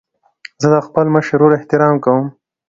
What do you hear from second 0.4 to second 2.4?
زه د خپل مشر ورور احترام کوم.